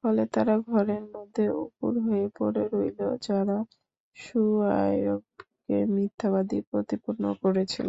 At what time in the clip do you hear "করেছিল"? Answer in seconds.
7.42-7.88